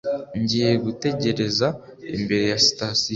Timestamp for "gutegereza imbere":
0.85-2.45